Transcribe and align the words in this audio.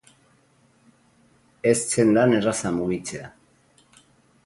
Ez 1.73 1.75
zen 1.83 2.11
lan 2.17 2.35
erraza 2.41 2.75
mugitzea. 2.81 3.33